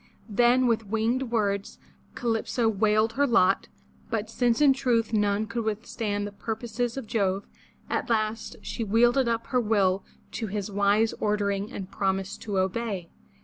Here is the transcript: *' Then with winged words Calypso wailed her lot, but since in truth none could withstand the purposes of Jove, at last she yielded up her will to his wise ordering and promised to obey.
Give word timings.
*' 0.15 0.27
Then 0.27 0.65
with 0.65 0.87
winged 0.87 1.29
words 1.29 1.77
Calypso 2.15 2.67
wailed 2.67 3.13
her 3.13 3.27
lot, 3.27 3.67
but 4.09 4.31
since 4.31 4.59
in 4.59 4.73
truth 4.73 5.13
none 5.13 5.45
could 5.45 5.63
withstand 5.63 6.25
the 6.25 6.31
purposes 6.31 6.97
of 6.97 7.05
Jove, 7.05 7.45
at 7.87 8.09
last 8.09 8.55
she 8.63 8.83
yielded 8.83 9.27
up 9.27 9.45
her 9.53 9.61
will 9.61 10.03
to 10.31 10.47
his 10.47 10.71
wise 10.71 11.13
ordering 11.19 11.71
and 11.71 11.91
promised 11.91 12.41
to 12.41 12.57
obey. 12.57 13.11